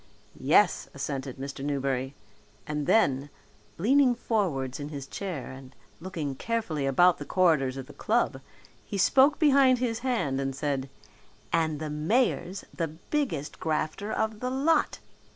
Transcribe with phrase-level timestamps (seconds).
[0.39, 1.63] "Yes," assented Mr.
[1.63, 2.15] Newberry,
[2.65, 3.29] and then,
[3.77, 8.41] leaning forwards in his chair and looking carefully about the corridors of the club,
[8.83, 10.89] he spoke behind his hand and said,
[11.53, 14.97] "And the mayor's the biggest grafter of the lot.